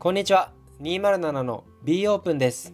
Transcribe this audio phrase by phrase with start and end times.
[0.00, 0.50] こんにちは。
[0.80, 2.72] 207の B オープンです。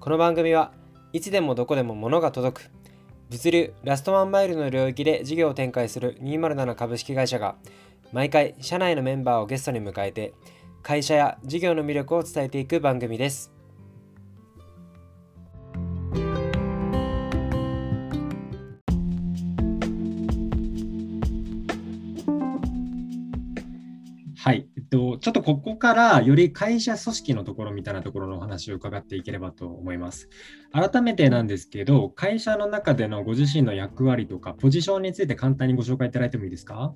[0.00, 0.72] この番組は
[1.12, 2.70] いつでもどこでも物が届く
[3.30, 7.54] 物流ラストワンマイルの領域で事業を展開する207株式会社が
[8.10, 10.34] 毎回社内のメンバーをゲストに迎えて
[10.82, 13.52] 会社や事業の魅力を伝えていく番組です。
[24.44, 30.28] はい、えっと、ちょっとここからより会社組織のところみたいなところのお話を伺っていければと思います。
[30.70, 36.92] 改めてなんですけど、会社の中でのご自身の役割とかポジションについて簡単にご紹介いただいてもいいですか？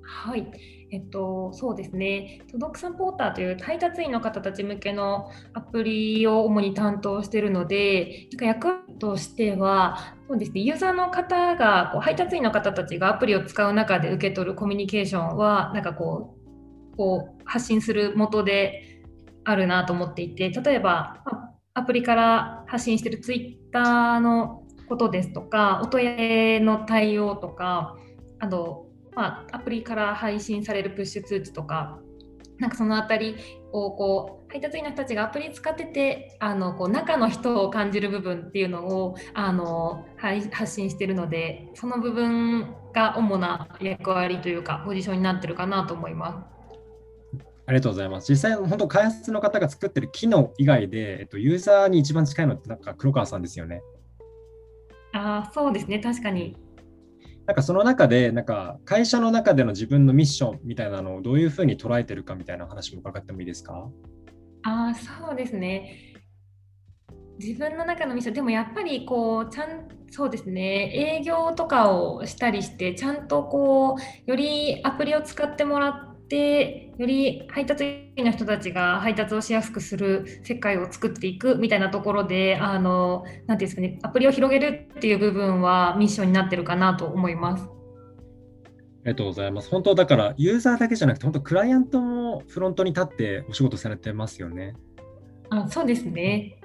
[0.00, 0.50] はい、
[0.92, 16.36] えっと、そうですね、トドクサポーターという配達員の方たち向けのアプリを主に担当しているので、なんか役としては、そうですね、ユーザーの方がこう配達員の方たちがアプリを使う中で受け取るコミュニケーションは、なんかこ
[16.92, 19.02] う、こう発信する元で
[19.44, 21.22] あるなと思っていて、例えば、
[21.72, 27.96] アプリから発信しているツイッターのことですとか、お問い合わせの対応とか、
[28.40, 28.89] あと、
[29.20, 31.98] まあ、アプリから配信されるプッシュ通知とか
[32.58, 33.36] なんかそのあたり
[33.70, 47.44] をこう配達員の人たちがアプリ使っててあのこう中の人を感じる部分っていうのをあの発信してるのでその部分が主な役割というかポジションになってるかなと思います。
[47.66, 48.32] ありがとうございます。
[48.32, 53.80] 実際、本当、開発の方が作ってる機能以外で、えっと、ユーザーに一番近いのって、なんか黒川さんですよね。
[55.12, 56.56] ああ、そうですね、確かに。
[57.50, 63.88] なんかその中で、なんか会社の中での自分のミッションみたいなのをどういうふうに捉えてるかみたいな話も伺ってもいいですか？
[64.62, 66.14] あそうですね。
[67.40, 87.64] 自分の中のミッション、でもやっぱりこう、ちゃん、そうですね、営業とかをしたりして、ちゃんとこう、よりアプリを使ってもらって、でより配達員の人たちが配達をしやすくする世界を作っていくみたいなところであのなんていうんですかねアプリを広げるっていう部分はミッションになってるかなと思います。
[87.64, 87.66] あ
[89.06, 89.70] りがとうございます。
[89.70, 94.74] 本当だからユーザーだけじゃなくて本当クライアントもフロントに立ってお仕事されてますよね。
[95.48, 96.60] あそうですね。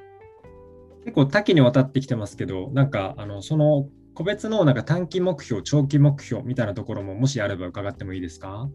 [1.06, 8.70] 結構多岐にわたってきてますけどなんかあのその個別のなんか短期目標長期目標みたいなところももしあれば伺ってもいいですか？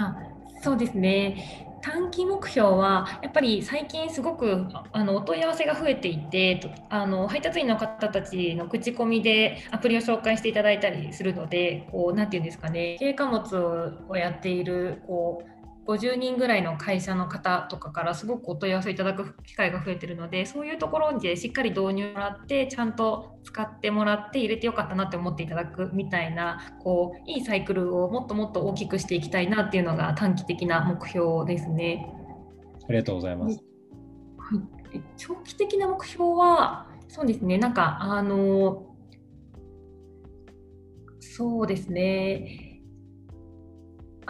[0.00, 0.16] あ
[0.62, 1.66] そうですね。
[1.82, 12.96] 短期目標はやっぱり最近すごくあのお問い合わせが増えていてあの配達員の方たちの口コミでアプリを紹介していただいたりするのでこうなんて言うんですかね。
[12.98, 32.06] 軽貨物をやっているこう50人ぐらいの会社の方とかからすごくお問い合わせいただく機会が増えてるのでそういうところでしっかり導入もらってちゃんと使ってもらって入れてよかったなって思っていただくみたいなこういいサイクルをもっともっと大きくしていきたいなっていうのが短期的な目標ですね。
[32.88, 33.62] ありがとうございます。
[34.38, 34.56] は
[34.92, 38.86] い、長期的な目標はそうですねなんかあの
[41.18, 42.69] そうですね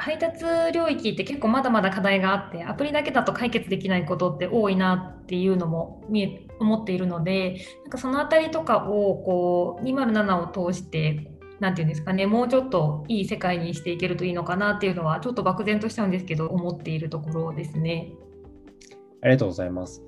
[0.00, 11.30] 配達領域って結構まだまだ課題があってアプリだけだと解決できないことって多いなっていうのも見え思っているのでなんかその辺りとかをこう207を通して
[11.60, 18.10] 何て言うんですかねもうちょっといい世界にしていけるといいのかなっていうのはちょっと漠然としちゃうんですけど思っているところですね。
[19.22, 20.02] ありがとうございます。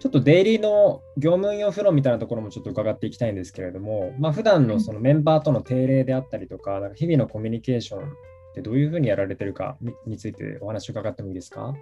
[0.00, 8.12] ちょっとデイリーの業務用フローみたいなところもちょっと伺っていきたいんですけれども、まあ普段のそのメンバーとの定例であったりとか、なんか日々のコミュニケーション
[8.54, 9.76] ってどういうふうにやられてるか
[10.06, 11.74] についてお話を伺ってもいいですか？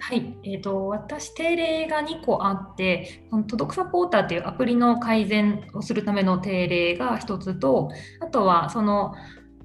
[0.00, 9.14] はい、えーと、私、定例が2個あって、届くサポーターというアプリの改善をするための定例が1つと、あとはその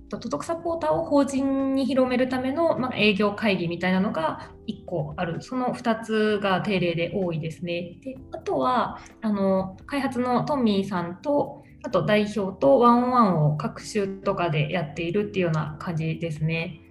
[0.09, 7.97] 届くサポーターを法人に広めるための、まあ、営業会議みたいなのが1個ある、その2つが定例で多いですね。
[8.03, 16.81] であとはあの開発のトミーさんとあと代表とワンオンワンを各週とかでやっているっていうような感じですね。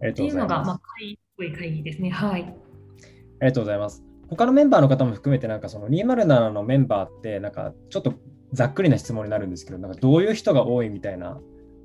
[0.00, 0.40] ありがとうございます。
[0.40, 0.80] っていうのが、まあ、
[1.38, 2.08] 会会議ですね。
[2.08, 2.42] はい。
[2.42, 2.54] あり
[3.40, 4.02] がとうございます。
[4.30, 8.14] 他のメンバーの方も含めて、なんかその207のメンバーって、なんかちょっと
[8.54, 11.38] ざっくりな質問になるんですけど、なんかどういう人が多いみたいな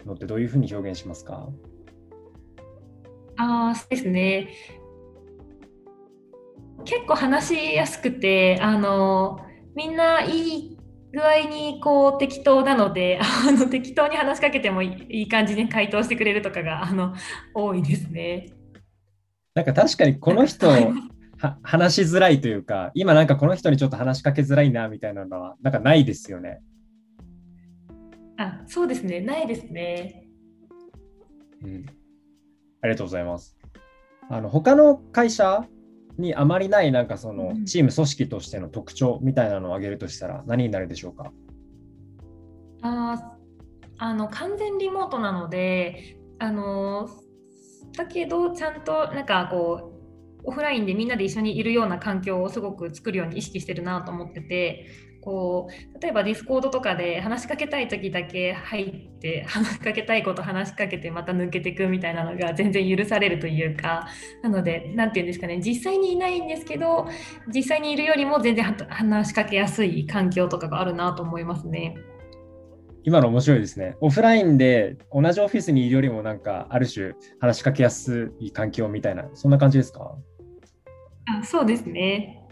[0.06, 1.50] のってどういうふうに表現しますか？
[3.36, 4.48] ああ、そうですね。
[6.86, 9.42] 結構話しやすくて、あの
[9.76, 10.75] みんないい
[11.16, 17.16] 具合にこう適当なので あの適当に話しかけてもいい感じに回答してくれるとかがあの
[17.54, 18.50] 多いですね。
[19.54, 20.68] なんか確かにこの人
[21.40, 26.62] は話しづらいというか今なんかこの人にちょっと話しかけづらいなみたいなのはなんかないですよね。
[28.38, 30.28] あそうですねないですね。
[31.64, 31.86] うん、
[32.82, 33.58] ありがとうございます。
[34.30, 35.66] あの他の会社
[36.18, 37.66] にあまりないなんかそのうん。
[37.66, 41.32] チーム組織としての特徴みたいなのを挙げるとしたら何になるでしょうか？
[42.82, 43.36] あー
[43.98, 47.10] あの完全リモートなのであの
[47.96, 49.94] だけどちゃんとなんかこ
[50.44, 54.86] うオフラインでみんなで一緒にいるような環境をすごく作るように意識してるなと思ってて
[55.26, 64.08] こう例えば Discord とかで話しかけたい時だけ入って話しかけたいこと話しかけてまた抜けていくみたいなのが全然許されるというか
[64.44, 67.08] なので何て言うんですかね実際にいないんですけど
[67.54, 71.98] 実際にいるよりも全然は話しかけやすい環境とかがあるなと思いますね。
[73.04, 73.96] 今の面白いですね。
[74.02, 80.16] オフラインで同じオフィスにいるよりもなんかある種話しかけやすい環境みたいな、そんな感じですか？
[81.28, 82.45] あそうですね。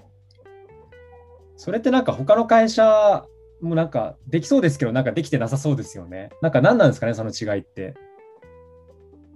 [1.55, 3.25] それってなんか他の会社
[3.61, 6.29] もなんかできそうですけど、なんかできてなさそうですよね。
[6.41, 7.95] なんか何なんですかね、その違いって。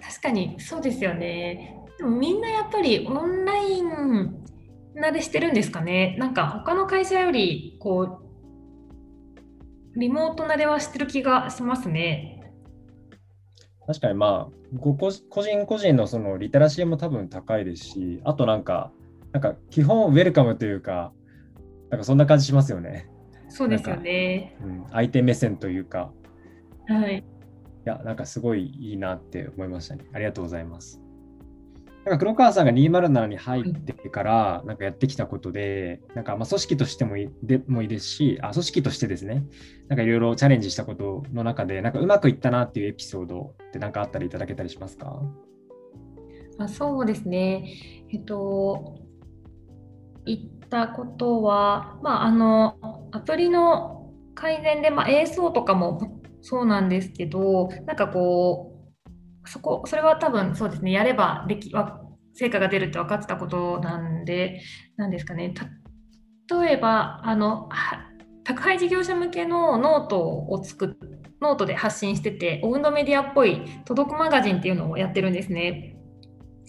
[0.01, 1.77] 確かにそうですよね。
[1.97, 4.43] でもみんなやっぱりオンライン
[4.95, 6.15] 慣れしてるんですかね。
[6.19, 8.19] なんか他の会社よりこ
[9.95, 12.33] うリモート慣れはしてる気がしますね。
[13.87, 18.91] 確かにまあ、ご個個人個人のそのリテラシーも多分高いですし、あとなんか、
[19.31, 21.13] なんか基本ウェルカムというか、
[21.89, 23.09] なんかそんな感じしますよね。
[23.49, 24.57] そうですよね。
[24.61, 26.11] うん、相手目線というか、
[26.87, 27.19] はい。
[27.19, 27.23] い
[27.85, 30.05] や、なんかすごいいいなって思いましたね。
[30.13, 31.01] ありがとうございます。
[32.03, 39.43] なんか黒川さんが207に入ってからなんかやってきたことで、なんかまあ組織としてもいいでもいいですし、あ組織としてですね、
[39.89, 45.21] なんかいろいろチャレンジしたことの中で、なんかうまくいったなっていうエピソードってなんかあったらいただけたりしますか？
[46.59, 47.73] あそうですね。
[48.09, 48.99] えっと、
[50.25, 52.77] 言ったことは、まあ、あの、
[53.11, 58.73] アプリの改善で、まあ、ASO とかもそうなんですけど、なんかこ
[59.45, 61.71] う、そこ、それは多分そうですね、やればでき、
[62.33, 64.61] 成果が出るって分かってたことなんで、
[64.97, 65.53] なんですかね、
[66.61, 67.69] 例えば、あの、
[68.43, 75.95] 宅配事業者向けのノートを作っノートで発信してて、オウンドメディアっぽい届くマガジンっていうのをやってるんですね。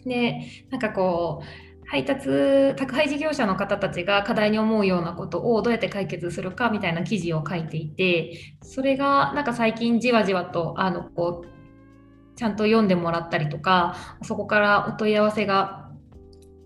[0.04, 0.40] で、
[0.70, 15.90] なんかこう、配達、宅配事業者の方たちが課題に思うようなことをどうやって解決するかみたいな記事を書いていて、それがなんか最近じわじわと、あの、こう、ちゃんと読んでもらったりとか、そこからお問い合わせが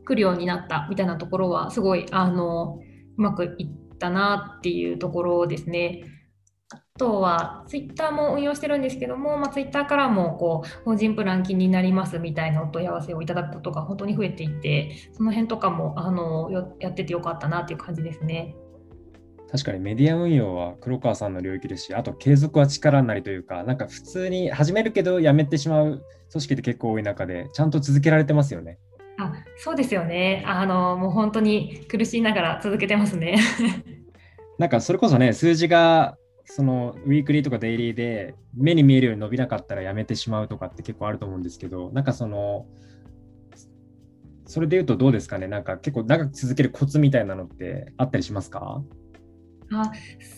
[0.04, 2.80] 来るようになったみたいなところは、すごい、あの、
[3.16, 6.02] うまくいったなっていうところですね。
[6.94, 16.50] あとは、ツイッターも運用してるんですけども、まあ、ツイッターからもこう法人プラン気になりますみたいなお問い合わせをいただくことが本当に増えていて、その辺とかもあの
[16.80, 18.54] やっててよかったなっていう感じですね。
[19.50, 28.78] 確かにメディア運用は黒川さんの領域ですし、あと継続は力なりというか、なんか普通に始めるけどやめてしまう組織って結構多い中で、ちゃんと続けられてますよね。
[29.18, 30.98] あそうですよねあの。
[30.98, 33.38] もう本当に苦しいながら続けてますね。
[34.58, 42.66] なんかそれこそね、数字がそのウィークリーとかデイリーで目に見えるように伸びなかったらやめてしまうとかって結構あると思うんですけど、なんかその、
[44.46, 48.82] それで言うとどうですかね、なんか結構長く続けるコツみたいなのってあったりしますか？
[49.74, 49.90] あ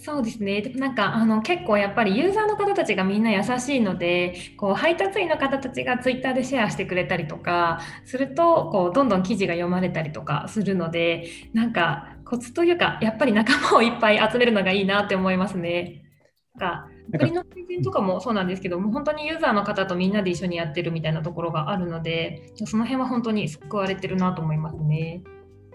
[0.04, 16.02] そうですね、なんかあの結構やっぱりユーザーの方たちがみんな優しいので、こう配達員の方たちがツイッターでシェアしてくれたりとかすると、こうどんどん記事が読まれたりとかするので、なんかコツというか、やっぱり仲間をいっぱい集めるのがいいなって思いますね。
[16.56, 25.22] なんかアプリの改善とかもそうなんですけども、本当にユーザーの方とみんなで一緒にやってるみたいなところがあるので、その辺は本当に救われてるなと思いますね。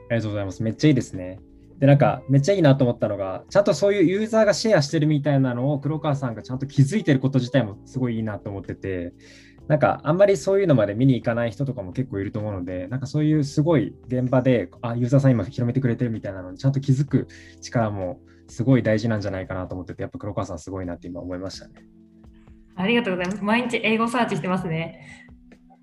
[0.09, 0.61] ありがとうございます。
[0.63, 1.39] めっちゃいいですね。
[1.77, 9.13] で、なんか、めっちゃいいなと思ったのが、ちゃんとそういうユーザーがシェアしてるみたいなのを黒川さんがちゃんと気づいてること自体もすごいいいなと思ってて、
[9.69, 17.27] なんか、あんまりそういうのまで見に行かない人とかも結構いると思うので、なんかそういうすごい現場で、あ、ユーザーさん今広めてくれてるみたいなのにちゃんと気づく
[17.61, 21.85] 力もすごい大事なんじゃないかなと思ってて、やっぱ黒川さんすごいなって今思いましたね。
[22.77, 23.43] ありがとうございます。
[23.43, 25.27] 毎日英語サーチしてますね。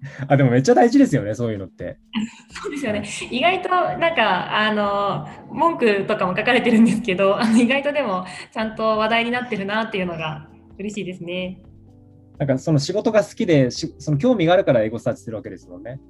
[0.27, 1.99] あ、でもめっちゃ大事ですよね、そういうのって。
[2.51, 3.05] そうですよね。
[3.31, 11.63] 意外となんかあの文句とかも書かれてるんですけど、あの意外とでもちゃんと話題になってるなっていうのが嬉しいですね。
[12.39, 16.01] なんかその仕事が好きでし、その興味があるから英語サーチしてるわけですもんね。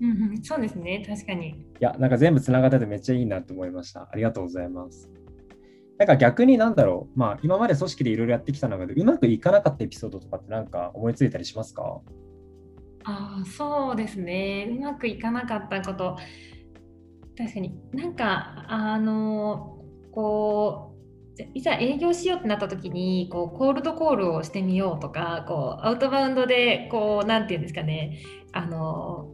[0.00, 1.04] うんうん、そうですね。
[1.06, 1.48] 確かに。
[1.48, 4.08] いや、なんか全部つながっててめっちゃいいなと思いました。
[4.10, 5.10] ありがとうございます。
[5.98, 12.00] なんか逆になんだろう、まあ今まで組織でいろいろやってきた中でうまくいかなかったエピソードとかってなんか思いついたりしますか？
[13.02, 14.68] ああ、そうですね。
[14.70, 16.16] うまくいかなかったこと。
[17.36, 19.82] 確かになんかあの
[20.12, 20.87] こう
[21.54, 28.20] いざ営業しようってなった時にこうコールドコールをしてみようとかこうアウトバウンドでこうなんていうんですかね
[28.52, 29.28] あの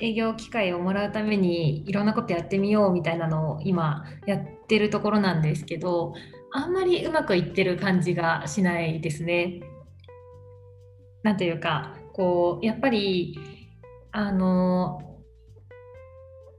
[0.00, 6.14] 営業機会をもらうためにいろんなことやってみようみたいなのを今やってるところなんですけど
[6.52, 9.60] あんまりうまくいってる感じがしないですね。
[11.22, 13.38] なんというかこうやっぱり
[14.10, 15.09] あの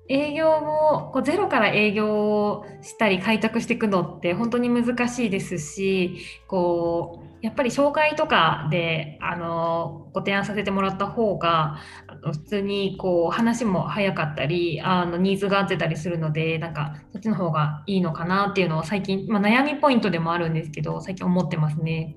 [0.10, 6.17] 営業をこうゼロから営業をしたり開拓していくのって本当に難しいですし
[6.48, 11.79] こうやっぱり紹介とかであのご提案させてもらった方が
[12.24, 22.15] 普通にこう話も早かったりあのニーズが合ってたりするのでなんかそっちの方がいいのかなっていうのを最近、まあ、悩みポイントでもあるんですけど最近思ってますね。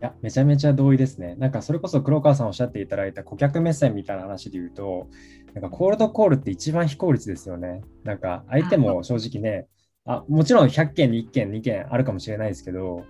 [0.00, 1.34] や、めちゃめちゃ同意ですね。
[1.36, 5.08] なんかそれこそ黒川さんおっしゃっていただいた顧客目線みたいな話で言うと、
[5.54, 7.82] なんかコールドコールって一番非効率ですよね。
[8.04, 9.66] なんか相手も正直ね、
[10.04, 13.04] あもちろん100件に1件、2件あるかもしれないですけど、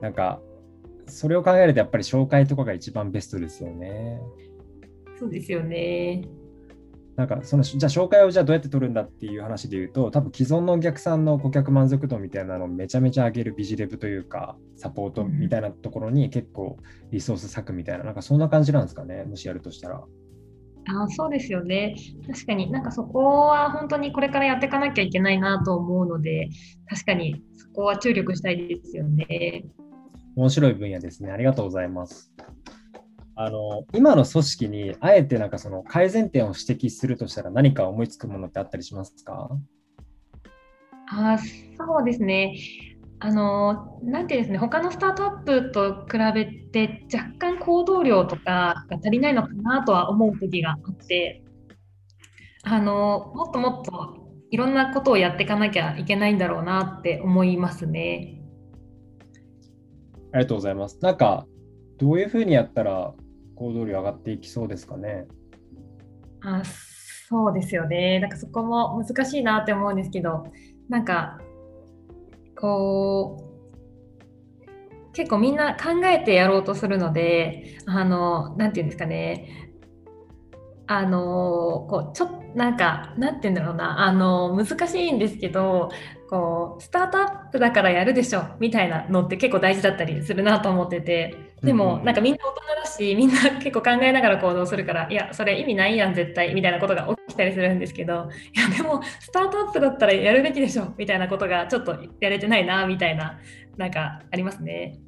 [0.00, 0.40] なんか
[1.06, 4.20] それを考えるとやっぱり紹介とかが一番ベストですよね。
[5.18, 6.22] そうですよね。
[7.20, 16.78] なんかそのじゃあ紹介をじゃあどうやって取るんだっていう話で言うと多分既存のお客さんの顧客満足度みたいなのをめちゃめちゃ上げるビジレブというかサポートみたいなところに結構
[17.10, 19.96] リソース割くみたいな、なんかそんな感じなんですかねもしやるとしたら。
[19.98, 21.94] あそうですよね。
[22.26, 26.48] 確かになんかそこは本当にこれからやっていかなきゃいけないなと思うので、
[26.88, 29.66] 確かにそこは注力したいですよね。
[30.36, 31.30] 面白い分野ですね。
[31.30, 32.32] ありがとうございます。
[33.42, 39.48] あの今の組織にあえてなんかその改善点を指摘するとしたら何か思いつくものってあったりしますか？
[41.10, 42.54] あそうですね。
[43.18, 51.42] あのなんていうんですね他のスタートアップと比べて若干行動量とかが足りないのかなとは思う時があって
[52.62, 54.18] あのもっともっと
[54.50, 58.42] いろんなことをやっていかなきゃいけないんだろうなって思いますね。
[60.34, 60.98] ありがとうございます。
[61.00, 61.46] なんか
[61.96, 63.14] どういうふうにやったら
[63.60, 65.26] 行動量上がっていきそうですかね？
[66.42, 66.62] あ
[67.28, 68.18] そうですよね。
[68.18, 70.44] なんかそこも難しいなって思うんですけど、
[70.88, 71.38] なんか
[72.58, 73.44] こ
[74.62, 79.70] う結構みんな考えてやろうとするので、あのなんていうんですかね。
[80.86, 85.90] あのこうちょっとなんかなんて言うんだろうなあの難しいんですけど
[86.28, 103.38] こうスタートアップだからやるでしょみたいなのって結構大事だったりするなと思っててでもなんかみんな大人だしみんな結構考えながら行動するからいやそれ意味ないやん絶対みたいなことが起きたりするんですけどいやでもスタートアップだったらやるべきでしょみたいなことがちょっとやれてないなみたいな
[103.76, 104.98] なんかありますね。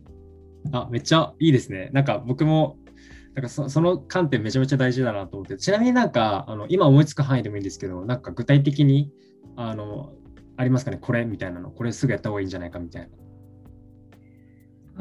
[0.73, 1.91] あめっちゃいいですね。
[1.93, 2.79] なんか僕も
[3.35, 9.11] なんかそその観点めちゃめちゃ大事だなと思って、ちなみになんかあの今思いつく範囲でもいいんですけど、なんか具体的に
[9.57, 10.13] あの
[10.57, 13.09] ありますかね、これみたいなの、これすぐやった方がいいんじゃないかみたいな。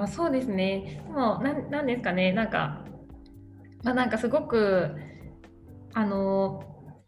[0.04, 1.02] あそうですね。
[1.06, 2.84] でもな、なんですかね、なんか、
[3.84, 4.96] まあ、なんかすごく、
[5.94, 6.64] あの、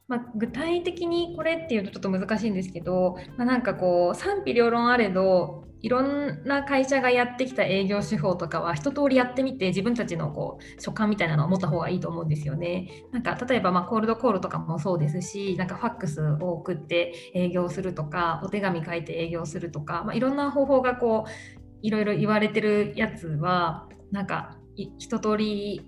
[0.07, 13.05] まあ、具体的にこれっていうとちょっと難しいんですけど、まあ、なんかこう賛否両論あれどいろんな会社がやってきた営業手法とかは一通りやってみて自分たちのこう所感みたいなのを持った方がいいと思うんですよね。
[13.11, 25.81] なんか例えばまコールドコールとかもそうですしなんかファックスを送って営業するとかお手紙書いて営業するとか、まあ、いろんな方法がこういろいろ言われてるやつはなんか一通り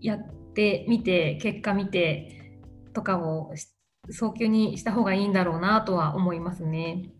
[0.00, 2.60] やってみて結果見て
[2.92, 3.52] とかを
[4.10, 7.10] 早急にした方がいいんだろうなとは思いますね。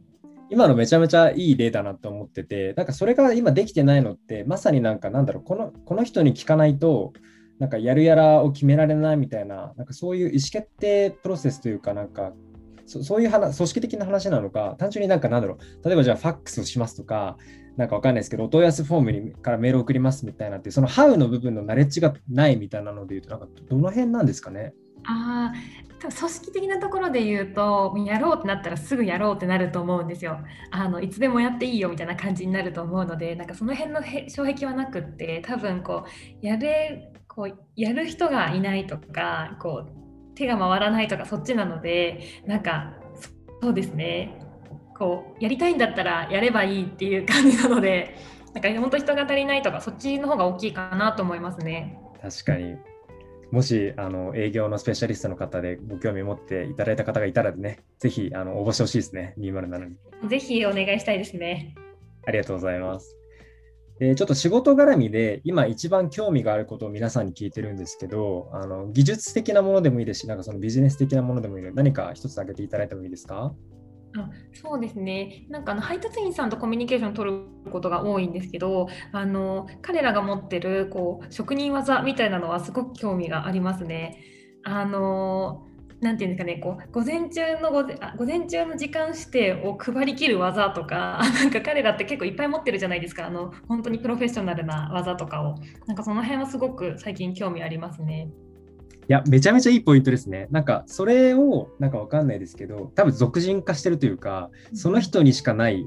[0.51, 7.13] 今のめちゃめちゃいい例だなと思ってて、なんかそれが今できてないのって、まさになんかなんだろう、このこの人に聞かないと、
[7.61, 12.33] なんかやるやらを決められないみたいな、なんかそういう意思決定プロセスというか、なんか
[12.85, 17.37] そそういう話組織的な話なのか、単純になんかなんだろう、例えばじゃあファックスをしますとか、
[17.81, 24.75] なんかわかんないですけど、お問い合わせフォームにからメール送りますみたいなって、そのハウの部分のナレッジがないみたいなので言うと、なんかどの辺なんですかね？
[25.05, 25.51] あ
[25.99, 30.41] 組織的なところで言うとやろうってなったらすぐやろうってなると思うんですよ。
[30.71, 36.05] あのいつでもやっていいよみたいな感じになると思うのでなんかその辺の障壁はなくって多分こ
[36.43, 42.95] うやれこうやる人がいないとかこう手が回らないとかそっちなのでなんか
[43.63, 44.39] そうですね
[45.01, 48.15] こうやりたいんだったらやればいいっていう感じなので
[48.55, 51.99] なんか本当人が足りないとかそっちの方が大きいかなと思いますね。
[52.21, 52.77] 確かに
[53.51, 60.29] もしあの営業のスペシャリストの方でご興味持っていただいた方がいたらね、ぜひあの応募してほしいですね、207に。
[60.29, 61.75] ぜひお願いしたいですね。
[62.27, 63.17] ありがとうございます。
[63.99, 73.53] でちょっと仕事絡みで今一番興味があることを皆さんに聞いてるんですけど、あの技術的なものでもいいですし、なんかそのビジネス的なものでもいいので、何か一つ挙げていただいてもいいですか？
[74.17, 84.19] あそうですねなんかあの配達員さんとコミュニケーションを取ることが多いんですけどあの彼らが持ってるこう職人技みたいなのはすごく興味がありますね。
[84.63, 85.67] あの
[86.01, 95.57] なんていうんですかね、こう午前中の午前午前中の時間指定を配りきる技とか、 なんか彼らって結構いっぱい持ってるじゃないですか、あの本当にプロフェッショナルな技とかを。
[95.87, 98.31] なんかその辺はすごく最近興味ありますね。
[99.11, 100.47] いや、めちゃめちゃいいポイントですね。
[100.53, 105.85] なんか、それを、なんかわかんないですけど、多分俗人化してるというか、その人にしかない、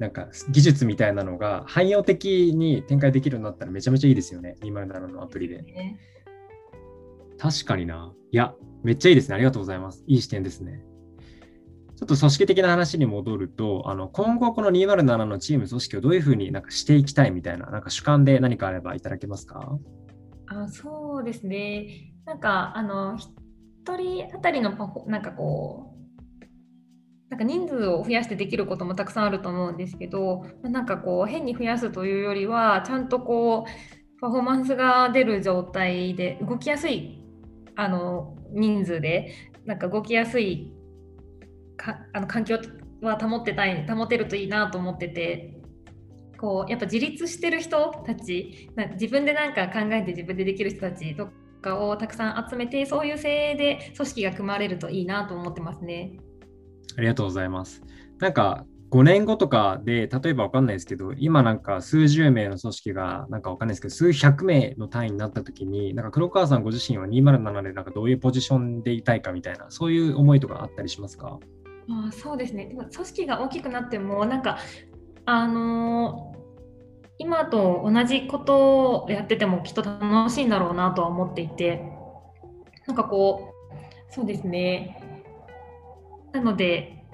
[0.00, 5.62] なんか技術みたいなのが汎用的に展開できるようになったらめちゃめちゃいいですよね、207のアプリで。
[5.62, 6.00] ね、
[7.38, 8.12] 確かにな。
[8.32, 9.36] いや、めっちゃいいですね。
[9.36, 10.02] ありがとうございます。
[10.08, 10.82] いい視点ですね。
[11.94, 19.78] ちょっと組織的な話に戻ると、あの今後この207のチーム組織をどういうふうになんかしていきたいみたいな、なんか主観で何かあればいただけますか？
[20.48, 22.13] あそうですね。
[22.26, 23.18] なんかあの
[23.86, 25.94] 1人当たりのパフォなんかこう
[27.30, 37.22] なんか人数を増やしてできることもたくさんあると思うんですけどなんかこう変に増やすというよりはちゃんとこうパフォーマンスが出る状態で動きやすい
[37.76, 39.32] あの人数で
[39.66, 40.72] なんか動きやすい
[41.76, 42.58] かあの環境
[43.02, 45.60] は保ってたい保てるといいなと思ってて
[46.38, 51.28] こうやっぱ自立してる人たち自分で何か考えて自分でできる人たちと
[51.64, 56.18] かをたくさん集めてそういう精鋭で組織が組まれるといいなと思ってますね。
[56.96, 57.82] ありがとうございます。
[58.18, 71.40] なんか5年後とかで、例えば分かんないですけど、今なんか数十名の組織が、なんか分かんないですけど、数百名の単位になったときに、なんか黒川さんご自身は207でなんかどういうポジションでいたいかみたいな、そういう思いとかあったりしますか？
[71.90, 72.66] あそうですね。
[72.66, 74.58] 組織が大きくなっても、なんか、
[75.24, 76.33] あのー
[77.18, 81.82] 今と同じことをやっててもきっと楽しいんだろうなとは思っていて
[82.86, 83.54] なんかこ
[84.10, 85.00] うそうですね
[86.32, 87.04] なので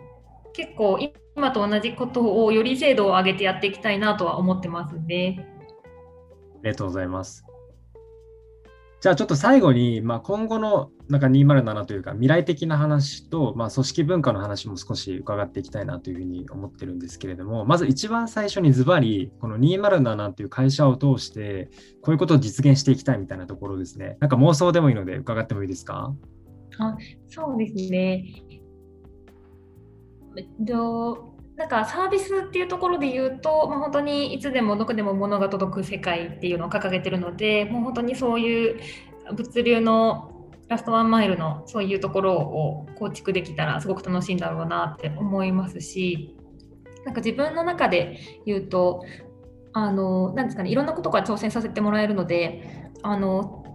[0.53, 0.99] 結構
[1.37, 5.47] 今と同じことをより精度を上げてやっていきたいなとは思ってますね。
[6.61, 7.45] ありがとうございます。
[9.01, 21.71] じゃあちょっと最後に、まあ、今後のなんか207というか未来的な話と、まあ、組織文化の話も少し伺っていきたいなというふうに思ってるんですけれどもまず一番最初にズバリこの207という会社を通して
[22.03, 26.15] こういうことを実現していきたいみたいなところですねなんか妄想でもいいので伺ってもいいですか？
[26.79, 26.97] あ
[27.31, 28.25] そうですね。
[30.61, 31.30] ど
[31.61, 38.81] なんかサービスっていうところで言うと、まあ、本当にいつでもどこでも物が届く世界っていうのを掲げてるのでもう本当にそういう
[39.35, 46.35] 物流のラストワンマイルのそういうところを構築できたらすごく楽しいんだろうなって思いますし
[47.05, 49.05] なんか自分の中で言うと
[49.75, 53.67] あのなんですかねいろんなことから挑戦させてもらえるのであの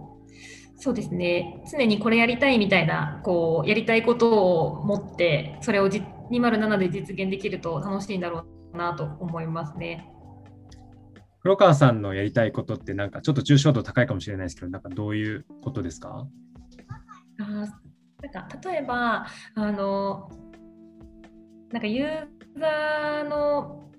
[0.74, 10.10] そうですね常にこれやりたいみたいなこうやりたいことを持ってそれを実207で実現できると楽しいんだろうなと思いますね。
[11.40, 16.26] 黒川さんのやりたいことってなんかちょっと抽象度高いかもしれないですけどなんかどういうことですか？
[17.38, 17.68] あなん
[18.32, 20.28] か例えばあの
[21.70, 22.26] なんかユー
[22.58, 23.90] ザーの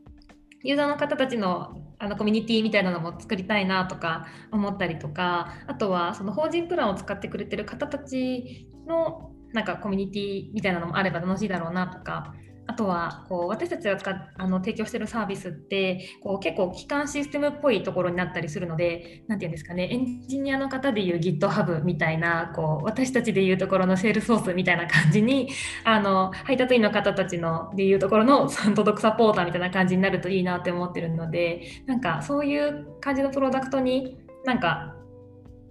[0.64, 12.34] ユーザーの方たちのあのコミュニティみたいなのも作りたいなとか思ったりとかあとはその法人プランを使ってくれてる方たちのなんかコミュニティみたいなのもあれば楽しいだろうなとか
[12.68, 25.50] あとはこう私たちが使あの提供してるサービスってこう結構基幹システムっぽいところになったりするので何て言うんですかねエンジニアの方でいう GitHub みたいなこう私たちでいうところのセールソースみたいな感じに
[25.86, 34.94] あの配達員の方たちのでいうところの届くサポーターみたいな感じになるといいなって思ってるのでなんかそういう感じのプロダクトになんか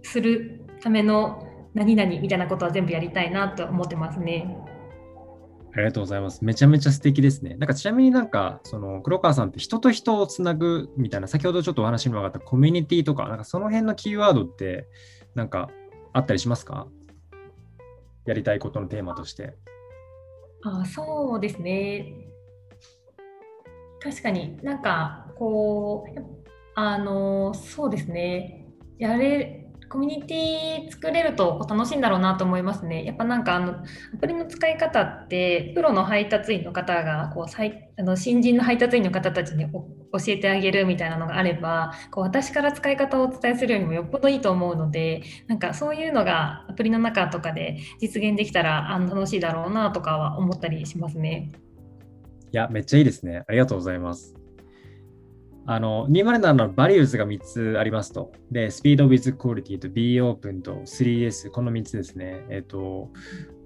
[0.03, 1.46] するための
[1.77, 4.57] 何々みたいなことは全部やりたいなと思ってますね。
[5.75, 6.43] ありがとうございます。
[6.43, 7.55] めちゃめちゃ素敵ですね。
[7.57, 14.89] なんかちなみになんか、その黒川さんって人と人をつなぐみたいな、先ほどちょっとお話にも上がったコミュニティとか、なんかその辺のキーワードって
[15.35, 15.69] なんか
[16.15, 16.87] あったりしますか？
[18.25, 19.55] やりたいことのテーマとして。
[20.65, 22.11] あそうですね。
[24.01, 26.21] 確かになんかこう、
[26.75, 28.67] あの、そうですね。
[28.99, 29.66] やれ
[29.97, 33.03] コミュニティ作れると楽しいんだろうなと思いますね。
[33.07, 37.63] やっぱなんかあのアプリの使い方ってプロの配達員の方がこう
[37.99, 39.81] あの新人の配達員の方たちに教
[40.29, 51.53] えてあげるみたいなのがあればこう私から使い方をお伝えするよりもよっぽどいいと思うのでなんかそういうのがアプリの中とかで実現できたらあの楽しいだろうなとかは思ったりしますね。
[52.53, 53.45] いやめっちゃいいですね。
[53.49, 54.46] ありがとうございます。
[55.69, 58.33] あの、207のバリューズが3つありますと。
[58.51, 62.45] で、スピード with quality と B オープンと 3S、この3つですね。
[62.51, 63.11] えっ、ー、と、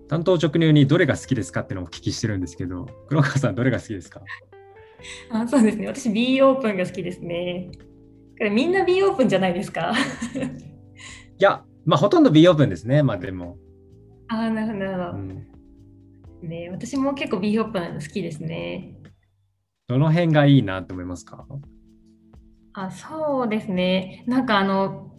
[0.08, 4.22] 担当直入にどれが好きですかっていうのをお聞きしてるんですけど、黒川さん、どれが好きですか？
[5.30, 5.86] あそうですね。
[5.86, 7.70] 私、B オープンが好きですね。
[8.50, 9.92] みんな B オープンじゃないですか？
[11.38, 13.02] いや、まあ、ほとんど B オープンですね。
[13.02, 13.58] まあ、でも。
[14.28, 15.18] ああ、なるほど、なるほど。
[15.18, 15.46] うん
[16.42, 18.94] ね、私も結構 B ホップなの好きですね。
[19.88, 21.46] どの辺がいいなと思いますか？
[22.72, 24.24] あそうですね。
[24.26, 25.10] なんかあの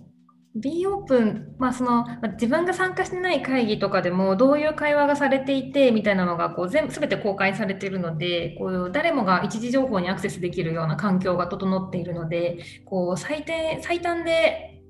[0.54, 14.84] B オープン、まあその、自分が参加してない会議とかでもどういう会話がされていてみたいなのがこう全部全て公開されているのでこう誰もが一時情報にアクセスできるような環境が整っているのでこう最低最短で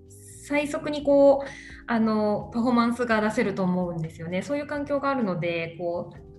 [0.44, 1.48] 最速にこう
[1.86, 4.42] あのパフォーマンスが出せると思うんですよね。
[4.42, 6.31] そういう環境があるのでこう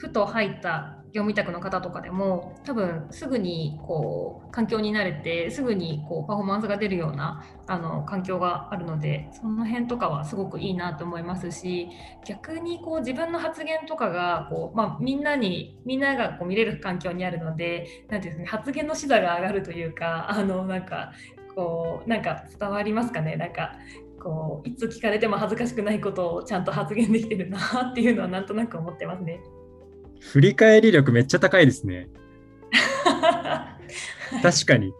[0.00, 11.88] ふと入った業務委託の方とかでも多分すぐにこう環境に慣れてすぐにこうパフォーマンスが出るようなあの環境があるのでその辺とかはすごくいいなと思いますし
[12.24, 21.12] 逆にこう自分の発言とかがこう、まあ、みんなにみんながこう見れる環境にあるのでなんていうんですか、ね、発言の視座が上がるというかあのなんか
[21.54, 23.34] こうなんか伝わりますかね？
[23.34, 23.72] なんか
[24.22, 27.58] こういつ聞かれても恥ずかしくないことをちゃんと発言できてるな
[27.90, 29.40] っていうのはなんとなく思ってますね。
[30.20, 32.08] 振り返り力めっちゃ高いですね。
[34.42, 34.88] 確かに。
[34.88, 34.92] い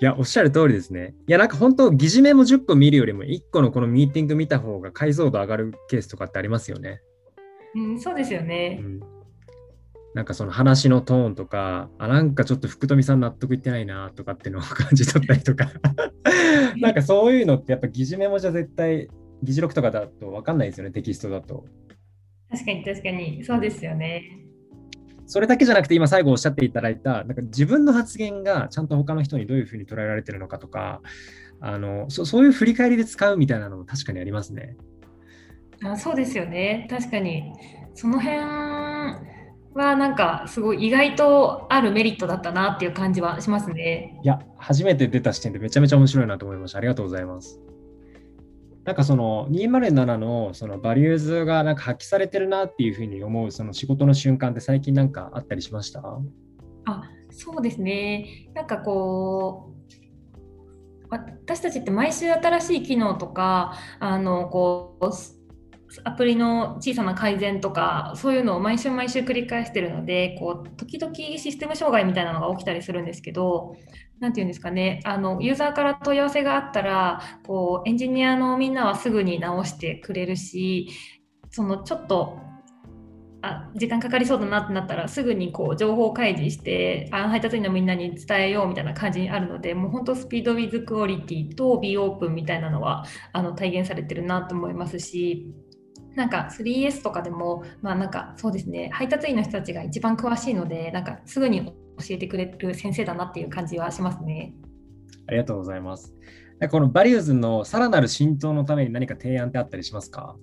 [0.00, 1.14] や、おっしゃる通りですね。
[1.26, 7.02] いや、なんか本当、議事メモ10個見るよりも1個のこのミーティング見た方が解像度上がるケースとかってありますよね。
[7.74, 8.80] うん、そうですよね。
[8.82, 9.00] うん
[10.12, 15.70] なんかその話のトーンとか、あ、なんかちょっと福富さん納得いってないなとかっていうのを感じ取ったりとか
[16.78, 19.08] なんかそういうのってやっぱ議事メモじゃ絶対、
[19.42, 21.64] 議事録とかだと分かんないですよね、テキストだと。
[22.50, 24.36] 確かに確かに、そうですよね。
[25.26, 31.02] それだけじゃなくて、今最後おっしゃっていただいた、なんか自分の発言がちゃんと他の人にどういうふうに捉えられてるのかとか、
[31.60, 34.76] あのそそういう振り返りで使うみたいなのも確かにありますね。
[35.84, 37.52] あそうですよね、確かに。
[37.94, 39.20] その辺は
[39.74, 44.18] なんかすごい意外とあるメリットだったなっていう感じはしますね。
[44.24, 46.78] いや、初めて出た視点でめちゃめちゃ面白いなと思いました。
[46.78, 47.60] ありがとうございます。
[48.84, 56.02] なんかその207のそのバリューズがなんか発揮されてるなっていうふうに思うその仕事の瞬間って最近なんかあったりしました？
[56.86, 58.50] あそうですね。
[58.54, 65.10] なんかこう私たちって毎週新しい機能とかあのこう
[66.04, 73.74] アプリの小さな改善とかそういうのを毎週毎週繰り返してるのでこう時々システム障害みたいなのが起きたりするんですけど
[74.20, 75.00] 何て言うんですかね。
[75.04, 80.90] あのユーザーから問い合わせがあったらこうエンジニアのみんなはすぐに直してくれるし
[81.50, 82.38] そのちょっと
[83.42, 95.46] あ時間かかりそうだなってなったらすぐにこう情報開示してあ配達員のみんなに伝えようみたいな感じにあるのでもう本当スピードウィズクオリティと B オープンみたいなのはあの体現されてるなと思いますし
[96.14, 98.90] なんか 3S とかでもまあなんかそうですね。
[98.92, 104.54] 配達員の人たちが一番詳しいのでなんかすぐに教えてくれる先生だなっていう感じはしますね。
[105.26, 106.14] ありがとうございます。
[106.70, 110.36] このバリューズのさらなる浸透のために何か提案ってあったりしますか？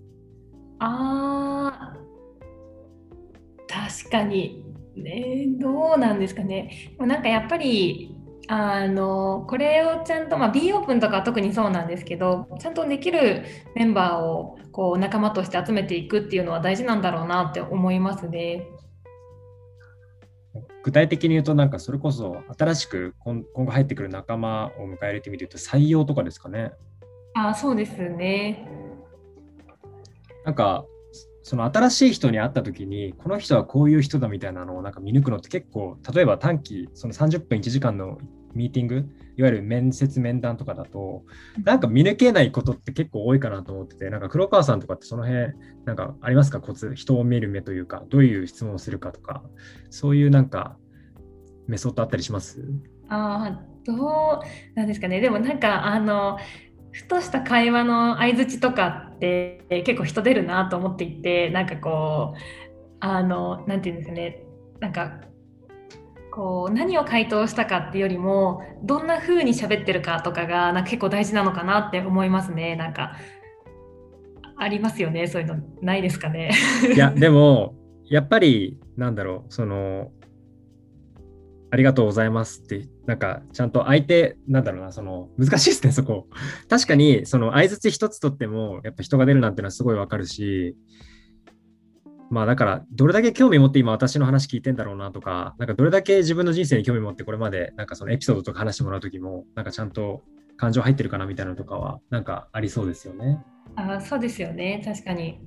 [0.79, 1.93] あ
[3.67, 4.63] 確かに、
[4.95, 6.95] ね、どうなんですかね。
[6.99, 8.15] なんかやっぱり
[8.47, 13.43] あのこれをちゃんと、まあ、B オープンとかは特にそうなんですけどちゃんとできる
[13.75, 18.63] メンバーをこう仲間として集めていくっていうのは大事なんだろうなって思いますね。
[20.87, 26.71] 具体的に言うと、なんかそれこそ新しく今後入ってくる仲間を迎え入れてみると採用とかですかね。
[27.33, 28.65] あそうですね。
[30.45, 30.85] なんか
[31.43, 38.17] その新しい人に会った時にこの人はこういう人だみたいなのをなんか見抜くのって結構例えば短期その30分1時間の
[38.57, 39.05] ミーティング
[39.37, 41.23] いわゆる面接面談とかだと
[41.63, 45.53] なんか見抜けないことって結構多いかなと思っててなんか黒川さんとかってその辺
[45.85, 46.59] なんかありますか？
[46.59, 46.95] コツ。
[46.95, 49.43] 人を見る目というかどういう質問をするかとか。
[49.89, 50.77] そういうなんか
[51.67, 52.61] メソッドあったりします？
[53.09, 53.97] あどう
[54.75, 55.21] なんですかね。
[55.21, 56.37] でもなんかあの
[56.91, 62.37] ふとした会話の相づちとかって結構人出るなと思っていてなんかこう
[62.99, 64.43] あのなんていうんですかね。
[64.79, 65.21] なんか
[66.37, 72.75] こう何を回答したかっていうよりもどんな風に喋ってるかとかがなんか結構大事なのかなって思いますね。
[72.75, 73.15] なんか
[74.55, 75.25] ありますよね。
[75.25, 76.51] そういうのないですかね。
[76.93, 77.73] いやでも
[78.05, 80.11] やっぱりなんだろうその
[81.71, 86.27] ありがとうございますって、なんかちゃんと相手、なんだろうな、その難しいですね、そこ。
[86.69, 90.77] 確かに、その相づち一つとっても、やっぱ人が出るなんてのはすごいわかるし、
[92.29, 100.23] まあだから、どれだけ興味持って今私の話聞いてんだろうなとか、なんかどれだけ自分の人生に興味持ってこれまで、なんかそのエピソードとか話してもらうときも、なんかちゃんと
[100.57, 103.39] 感情入ってるかなみたいなのとかは、なんかありそうですよね。
[103.75, 105.39] あそうですよね、確かに。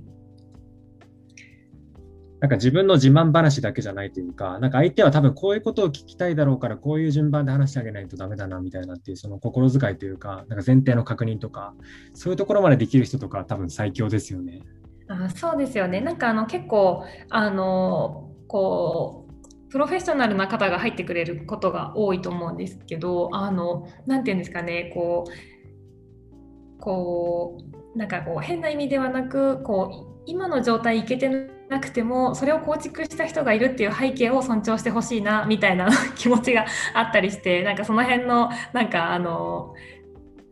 [2.39, 11.75] なんか自分の自慢話だけじゃないというか、なんか相手は多分こういうことを聞きたいだろうから、こういう順番で話してあげないとダメだなみたいなっていう、その心遣いというか、なんか前提の確認とか、
[12.15, 14.63] そういうところまでできる人とか多分最強ですよね。
[15.11, 16.01] あそうですよね。
[16.01, 27.57] なんかあの結構あのこうプロフェッショナルな方が入ってくれることが多いと思うんですけど、あのなていうんですかね、こうこ
[27.93, 31.29] うなんかこう変な意味ではなく、こう今の状態いけて
[31.69, 39.73] なくてもそれを構築した人がいるっていう背景を尊重してほしいなみたいな 気持ちがあったりしてなんかその辺のなんかあの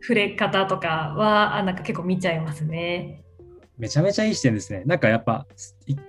[0.00, 3.22] 触れ方とかはなんか結構見ちゃいますね。
[3.80, 4.82] めちゃめちゃいい視点ですね。
[4.84, 5.46] なんかやっぱ、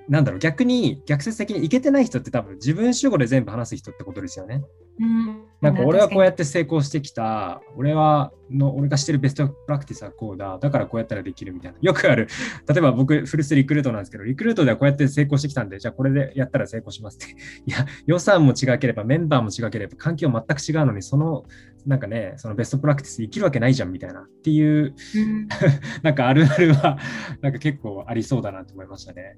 [0.10, 4.62] なんだろう、逆に、逆説的にいけてない人って多分自分主語で全部話す人ってことですよね。
[5.00, 11.78] うん、なんか俺はこうやって成功してきた、俺はの、俺がしてるベストプラクティスはこうだ、だからこうやったらできるみたいな。
[11.82, 12.28] よくある、
[12.68, 17.34] 例えば僕、フルスリクルートなんですけど、リクルートではこうやって成功してきたんで、じゃあこれでやったら成功しますって。
[17.66, 21.46] いや、予算も違ければ、メンバーも違ければ、環境全く違うのに、その、
[21.86, 25.48] なんかね、そのベストプラクティス生きるわけないじゃんみたいなっていう、うん、
[26.04, 26.98] なんかあるあるは、
[27.41, 29.38] なんか結構ありそうだなと思いましたね。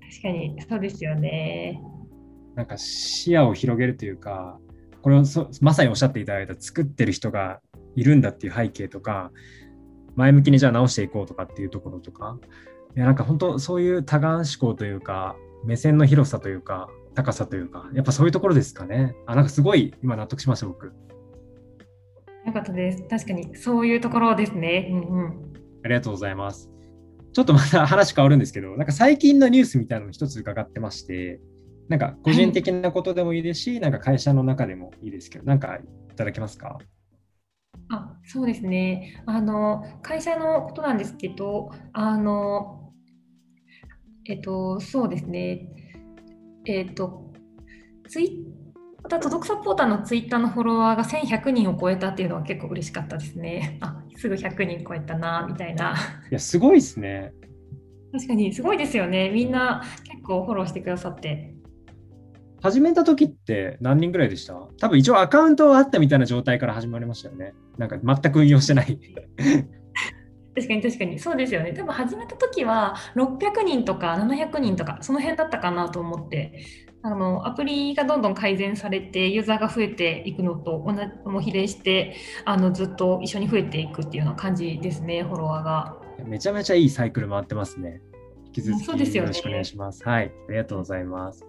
[0.00, 1.80] 確かに、そうですよね。
[2.56, 4.58] なんか視野を広げるというか、
[5.02, 5.24] これを
[5.60, 7.60] まさにおっしゃっていただいた作ってる人が
[7.96, 9.32] いるんだっていう背景とか、
[10.16, 12.38] 前向きにじゃあ直していこうとかっていうところとか、
[12.96, 19.14] いやなんか本当そういう多眼思考というか、目線の広さというか、高さというか、やっぱそういうところですかね。
[19.26, 20.92] あ、なんかすごい今納得しました、僕。
[22.46, 23.02] よかったです。
[23.08, 24.88] 確かにそういうところですね。
[24.90, 25.52] うんうん。
[25.84, 26.70] ありがとうございます。
[27.32, 31.40] ちょっとまた話変わるんですけど、なんか最近のニュースみたいなの一つ伺ってまして、
[31.88, 36.78] なんか個人的なことでもいいですし、はい、なんか会社の中でもいいですけど、なんかいただけますか？
[37.92, 42.92] あそうですねあの会社のことなんですけどあの
[44.28, 45.68] えっとそうですね
[46.66, 47.32] えっと
[48.08, 48.46] ツイ
[49.10, 53.78] また届くサポーターのツイッターのフォロワーが1100人を超えたっていうのは結構嬉しかったですね。
[53.80, 55.96] あすぐ100人超えたなみたいな。
[56.30, 57.32] いやすごいですね。
[58.12, 59.30] 確かにすごいですよね。
[59.30, 61.52] みんな結構フォローしてくださって。
[62.62, 64.54] 始めた時って何人ぐらいでした？
[64.78, 67.54] 多分一応アカウントはあったみたいな状態から始まりましたよね。
[67.78, 68.96] なんか全く運用してない。
[70.54, 71.72] 確かに確かにそうですよね。
[71.72, 76.60] 多分始めた時は600人とか700人とかその辺だったかなと思って
[77.02, 85.96] あのアプリがどんどん改善されてユーザーが増えていくのと同じも比例してあのずっと一緒に増えていくっていうような感じですねフォロワーが。
[86.26, 88.02] めちゃめちゃいいサイクル回ってますね。
[88.46, 90.00] 引き続きよろしくお願いします。
[90.00, 91.46] すね、はい、ありがとうございます。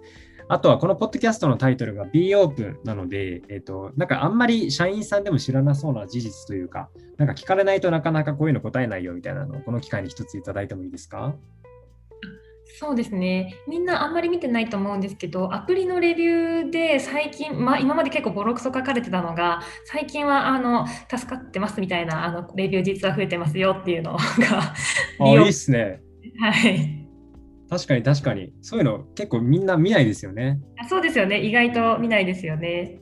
[0.48, 11.36] あとはこのポッドキャストのタイトルが B オープンなので、えっ、ー、と、なんかあんまり社員さんでも知らなそうな事実というか、なんか聞かれないとなかなかこういうの答えないよみたいなのをこの機会に一ついただいてもいいですか？
[12.80, 24.20] そうですねみんなあんまり見てないと思うんですけどアプリのレビューで最近、まあ、今まで結構ボロクソ書かれてたのが最近はあの助かってますみたいなあのレビュー実は増えてますよっていうのが
[25.20, 26.02] あいいっすね
[26.40, 27.02] はい
[27.72, 28.52] 確かに確かに。
[28.62, 30.60] そういうの結構みんな見ないですよね。
[30.90, 31.40] そうですよね。
[31.40, 33.00] 意外と見ないですよね。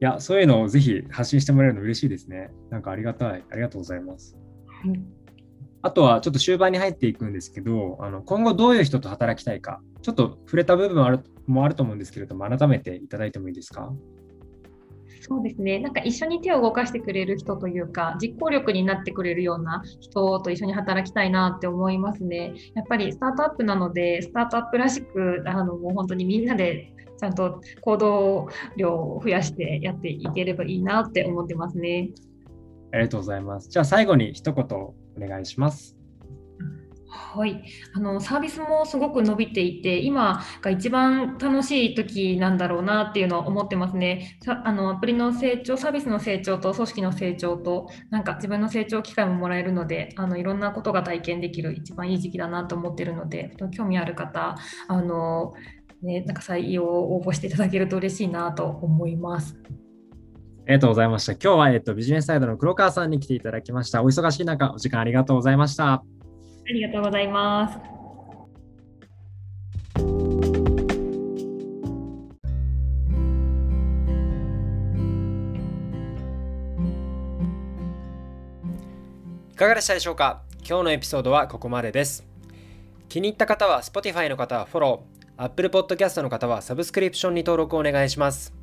[0.00, 2.50] いや、そういうのをぜひ発信してもらえるの嬉しいですね。
[2.70, 3.44] なんかありがたい。
[3.52, 4.34] ありがとうございます。
[5.82, 13.92] あとはちょっと終盤に入っていくんですけど、あの今後どういう人と働きたいか、ちょっと触れた部分もあるもあると思うんですけれども、改めていただいてもいいですか？
[15.20, 22.54] そうですね、なんか一緒に手を動かしてくれる人というか、実行力になってくれるような人と一緒に働きたいなって思いますね。
[22.74, 32.10] やっぱりスタートアップなので、スタートアップらしく、あのもう本当にみんなでちゃんと行動量を増やしてやっていければいいなって思ってますね。
[32.92, 33.68] ありがとうございます。
[33.68, 34.66] じゃあ最後に一言
[35.16, 35.96] お願いします。
[37.14, 37.62] はい、
[37.94, 44.38] あのサービスもすごく伸びていて、今が一番楽しい時なんだろうなっていうのを思ってますね。
[44.46, 54.56] あのアプリの成長、サービスの成長と組織の成長と、なんか自分の成長機会ももらえるので、あのいろんなことが体験できる一番いい時期だなと思ってるので、興味ある方、
[54.88, 55.52] あの
[56.02, 59.56] ね、なんか採用を応募していただけると嬉しいなと思います。
[60.64, 61.32] ありがとうございました。
[61.32, 64.02] 今日は、えっと、ビジネスサイドの黒川さんに来ていただきました。
[64.02, 65.92] お忙しい中、お時間ありがとうございました。
[65.94, 66.02] あ
[66.72, 67.78] りがとうございます。
[79.50, 80.42] いかがでしたでしょうか？
[80.66, 82.26] 今日のエピソードはここまでです。
[83.08, 88.61] 気に入った方は Spotify の方はフォロー、Apple Podcast の方はサブスクリプションに登録をお願いします。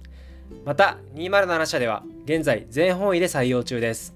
[0.66, 4.16] また、207社では現在全方位で採用中です。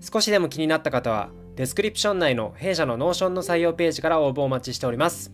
[0.00, 5.32] 少しでも気になった方はデスクリプション内の弊社の Notion の採用ページから応募お待ちしております。